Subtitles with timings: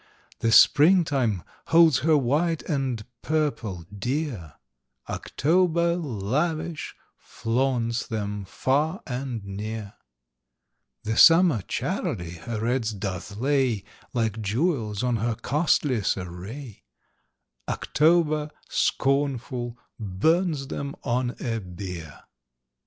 [0.39, 4.53] The spring time holds her white and purple dear;
[5.07, 9.93] October, lavish, flaunts them far and near;
[11.03, 16.83] The summer charily her reds doth lay Like jewels on her costliest array;
[17.69, 22.23] October, scornful, burns them on a bier.